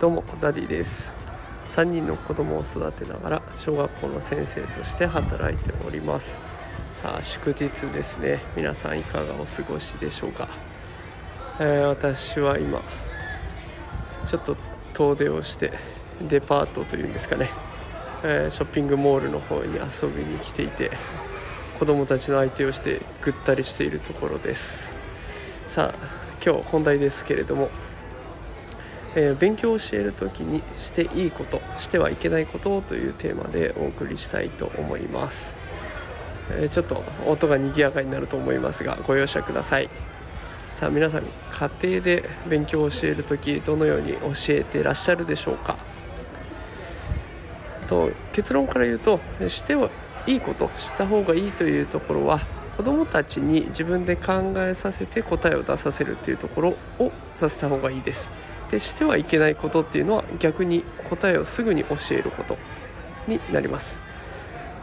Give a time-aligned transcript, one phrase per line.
[0.00, 1.12] どうもダディです。
[1.76, 6.34] 3人の子供を育てながら小学校の先生として働いております。
[7.02, 8.42] さあ祝日ですね。
[8.56, 10.48] 皆さんいかがお過ごしでしょうか、
[11.58, 12.80] えー、私は今
[14.26, 14.56] ちょっと
[14.94, 15.72] 遠出をして
[16.22, 17.50] デパートというんですかね、
[18.22, 20.90] えー、ショッピングモールの方に遊びに来ていて
[21.78, 24.99] 子供たちの相手をしてぐったりしているところです。
[25.70, 25.98] さあ
[26.44, 27.70] 今日本題ですけれども
[29.16, 35.50] えー、勉強を教える時にしていいことしてはいけないことというテーマでお送りしたいと思います、
[36.52, 39.88] えー、ちょっと音が賑やかになると思いますがご容赦ください。
[40.78, 45.76] さあ皆さん家庭で勉強を教える時どのように教えてらっしゃるでしょうか？
[47.88, 49.18] と結論から言うと
[49.48, 49.90] しては
[50.26, 52.40] いいことした方がいいというところは
[52.80, 58.30] 子どもたちに自分で考えさせて答えを出させるというところをさせた方がいいです。
[58.70, 62.56] でしてはいけないことっていうのは逆に答えをすぐに教えること
[63.28, 63.98] になります。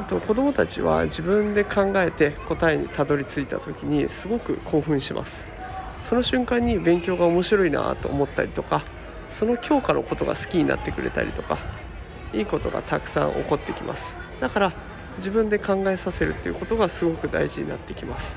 [0.00, 5.46] あと子どもたちは自分で考えて答えにたどり着いた時にすごく興奮します。
[6.02, 8.82] その瞬間に勉強が面白いなと思ったりとか
[9.38, 11.58] その教科のことが好きになってくれたりとか
[12.32, 14.04] いいことがたくさん起こってきます。
[14.40, 14.72] だから
[15.18, 18.36] 自分で考えさせるっていうことがすごく大事になってきます。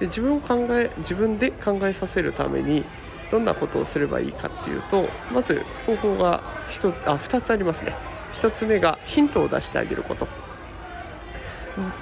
[0.00, 2.84] で自分を考え自分で考えさせるために
[3.30, 7.94] どんなことをすればいいかっていうとまず方法が 1, つあ2つありますね。
[8.40, 10.28] 1つ目がヒントを出してあげること、
[11.76, 11.92] うん、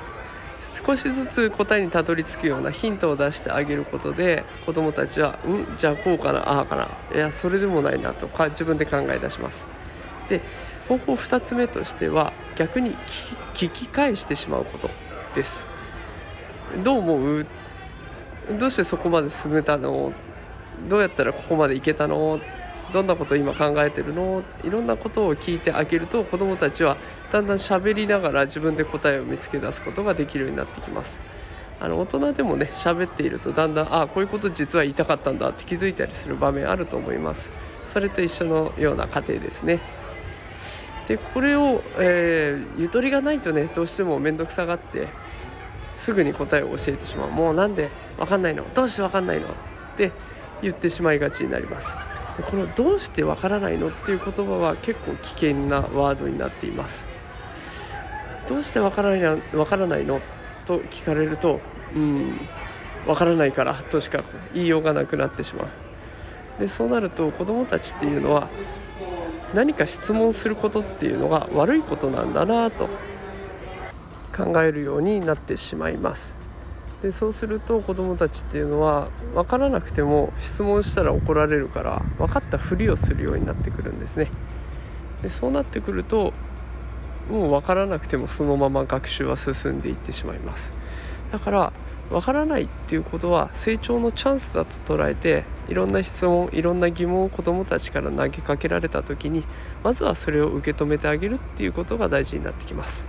[0.86, 9.64] 少しずつ答えにたどり着くようなヒントを出してあげることで子どもたちは「うんじゃあこうかなああかないやそれでもないな」とか自分で考え出します。
[10.28, 10.40] で
[10.88, 12.94] 方法2つ目としては逆に
[13.54, 14.90] 聞き返してしまうこと
[15.34, 15.64] です。
[16.84, 17.46] どう思う？
[18.58, 20.12] どうしてそこまで進めたの？
[20.88, 22.40] どうやったらここまでいけたの？
[22.92, 24.42] どんなこと今考えてるの？
[24.62, 26.96] いろんなことを聞いてあげると子どもたちは
[27.32, 31.18] だんだん喋りながら自分で答えを見つけ出すことができるようになってきます。
[31.80, 37.50] あの大人でもね喋っているとだんだんあこういうこと実は言いたかったんだって気づいたりする場面あると思います。
[37.92, 39.80] それと一緒のような過程ですね。
[41.08, 45.08] でこれを、えー、ゆとりがないとねどうしても面倒くさがって
[45.98, 47.30] すぐに答えを教えてしまう。
[47.30, 48.64] もうなんで分かんないの？
[48.74, 49.46] どうして分かんないの？
[49.48, 49.50] っ
[49.96, 50.12] て
[50.62, 51.88] 言ってしまいがちになります。
[52.36, 57.04] でこの「どうしてわからないの?」っていう言葉は結構危険なワードになっています。
[58.48, 60.20] どうしてわからないわからないの？
[60.66, 61.60] と聞かれると
[61.94, 62.32] うん
[63.06, 65.68] わからないからとしか言いようがなくなってしまう。
[66.60, 68.48] でそうなると子どもたちっていうのは
[69.54, 72.88] 何か質問することっていうのが悪いことなんだなと
[74.36, 76.34] 考えるようになってしまいます。
[77.02, 84.30] でそうすると子どもたちっていうのは分からなくても質問したら怒られるから分かったふりをするようになってくるんですね。
[85.22, 86.32] でそうなってくると
[87.30, 90.72] もう分からなくてもそのまま学習は進んでいってしまいます。
[91.32, 91.72] だから
[92.10, 99.44] 分からないっていうことは成長のチャンスだと捉えていろんな質問いろんな疑問を子どもたちから投げかけられた時に
[99.82, 103.04] まずはそれを受け止めてあげるっていうことが大事になってきます。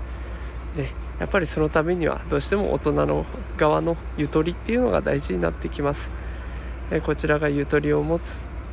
[0.76, 3.26] でやっぱりそのためにはどうしても大人の
[3.58, 6.10] 側のゆとりっていうのが大事になってきます。
[7.06, 8.24] こちらがゆとりを持つ。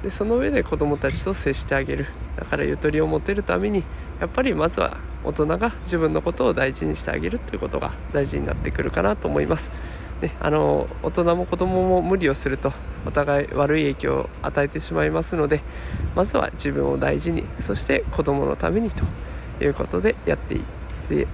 [0.02, 2.06] でその上で子どもたちと接してあげる。
[2.36, 3.82] だからゆとりを持てるために
[4.20, 9.70] やっぱりまずは大人が自分のことを大事にしてあげるということが大事になってくるかなと思います。
[10.24, 12.72] ね、あの大人も子供も無理をすると
[13.06, 15.60] お互い悪い影響を与えてしまいますので
[16.14, 19.04] まずは自分を大事にそして子供のためにと
[19.62, 20.62] いうことでやっていっ
[21.08, 21.26] ていっ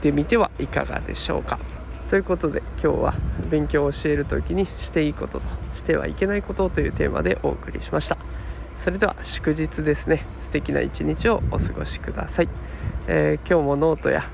[0.00, 1.58] てみてはいかがでしょうか。
[2.08, 3.14] ということで今日は
[3.50, 8.16] 勉強を教える時にしていいこととしてはいけないことというテーマでお送りしました。
[8.78, 10.24] それでは祝日ですね。
[10.40, 12.48] 素敵な一日をお過ごしください、
[13.06, 14.30] えー、今日もノートや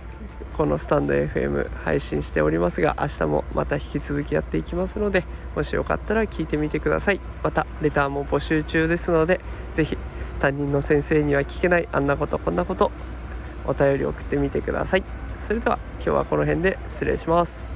[0.56, 5.24] このスタンド FM 配信しておりますが明日もまた引き続きやっていきますので
[5.56, 7.20] もしよかったら聞いてみてください。
[7.42, 9.40] またレターも募集中ですので
[9.74, 9.98] 是非
[10.40, 12.92] 担任の先生には聞けないあんなことこんなこと
[13.66, 15.02] お便り送ってみてください。
[15.40, 17.66] それでは今日はこの辺で失礼します。